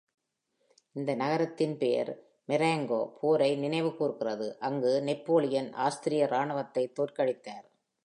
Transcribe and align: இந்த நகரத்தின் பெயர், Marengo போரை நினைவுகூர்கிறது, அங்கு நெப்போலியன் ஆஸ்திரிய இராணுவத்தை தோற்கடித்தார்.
இந்த 0.95 1.15
நகரத்தின் 1.15 1.77
பெயர், 1.77 2.11
Marengo 2.49 2.99
போரை 3.19 3.51
நினைவுகூர்கிறது, 3.57 4.57
அங்கு 4.59 5.01
நெப்போலியன் 5.01 5.73
ஆஸ்திரிய 5.73 6.27
இராணுவத்தை 6.27 6.93
தோற்கடித்தார். 6.99 7.67